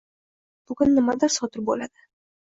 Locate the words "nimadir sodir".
0.99-1.63